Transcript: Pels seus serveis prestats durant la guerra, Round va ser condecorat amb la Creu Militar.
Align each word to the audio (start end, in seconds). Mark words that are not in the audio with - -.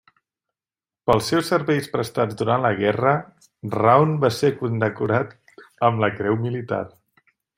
Pels 1.09 1.27
seus 1.31 1.49
serveis 1.51 1.89
prestats 1.97 2.39
durant 2.39 2.63
la 2.63 2.71
guerra, 2.79 3.13
Round 3.77 4.17
va 4.25 4.33
ser 4.39 4.51
condecorat 4.63 5.37
amb 5.91 6.03
la 6.07 6.11
Creu 6.19 6.41
Militar. 6.49 6.83